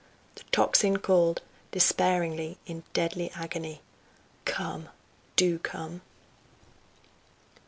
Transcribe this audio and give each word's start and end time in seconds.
The 0.33 0.41
tocsin 0.45 0.97
called, 0.97 1.43
despairingly 1.69 2.57
in 2.65 2.81
deadly 2.91 3.29
agony: 3.35 3.81
"Come! 4.45 4.89
do 5.35 5.59
come!" 5.59 6.01